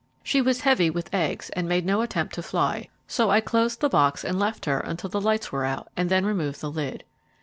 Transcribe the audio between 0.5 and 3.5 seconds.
heavy with eggs, and made no attempt to fly, so I